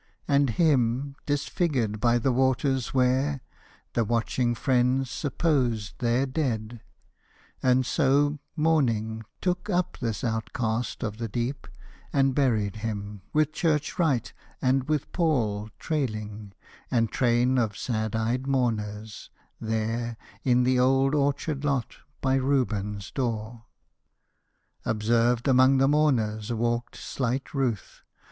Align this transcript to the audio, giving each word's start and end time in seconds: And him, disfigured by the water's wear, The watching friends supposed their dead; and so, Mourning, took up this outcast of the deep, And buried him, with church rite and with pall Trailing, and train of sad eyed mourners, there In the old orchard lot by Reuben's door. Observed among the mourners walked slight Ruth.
And 0.27 0.49
him, 0.57 1.15
disfigured 1.27 1.99
by 1.99 2.17
the 2.17 2.31
water's 2.31 2.91
wear, 2.91 3.41
The 3.93 4.03
watching 4.03 4.55
friends 4.55 5.11
supposed 5.11 5.99
their 5.99 6.25
dead; 6.25 6.81
and 7.61 7.85
so, 7.85 8.39
Mourning, 8.55 9.21
took 9.41 9.69
up 9.69 9.99
this 9.99 10.23
outcast 10.23 11.03
of 11.03 11.17
the 11.17 11.27
deep, 11.27 11.67
And 12.11 12.33
buried 12.33 12.77
him, 12.77 13.21
with 13.31 13.53
church 13.53 13.99
rite 13.99 14.33
and 14.59 14.87
with 14.89 15.11
pall 15.11 15.69
Trailing, 15.77 16.53
and 16.89 17.11
train 17.11 17.59
of 17.59 17.77
sad 17.77 18.15
eyed 18.15 18.47
mourners, 18.47 19.29
there 19.59 20.17
In 20.43 20.63
the 20.63 20.79
old 20.79 21.13
orchard 21.13 21.63
lot 21.63 21.97
by 22.21 22.37
Reuben's 22.37 23.11
door. 23.11 23.65
Observed 24.83 25.47
among 25.47 25.77
the 25.77 25.87
mourners 25.87 26.51
walked 26.51 26.95
slight 26.95 27.53
Ruth. 27.53 28.01